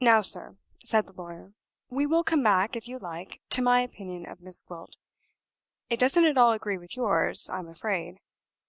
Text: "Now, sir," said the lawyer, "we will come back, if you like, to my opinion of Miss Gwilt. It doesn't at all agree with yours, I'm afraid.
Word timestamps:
"Now, 0.00 0.20
sir," 0.20 0.56
said 0.84 1.06
the 1.06 1.12
lawyer, 1.12 1.54
"we 1.88 2.06
will 2.06 2.24
come 2.24 2.42
back, 2.42 2.74
if 2.74 2.88
you 2.88 2.98
like, 2.98 3.40
to 3.50 3.62
my 3.62 3.82
opinion 3.82 4.28
of 4.28 4.40
Miss 4.40 4.60
Gwilt. 4.62 4.96
It 5.88 6.00
doesn't 6.00 6.24
at 6.24 6.36
all 6.36 6.50
agree 6.50 6.76
with 6.76 6.96
yours, 6.96 7.48
I'm 7.48 7.68
afraid. 7.68 8.18